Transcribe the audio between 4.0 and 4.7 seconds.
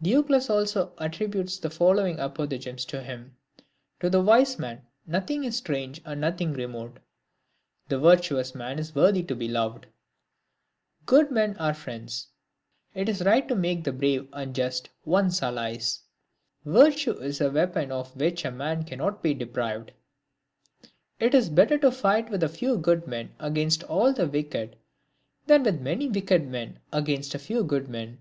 the wise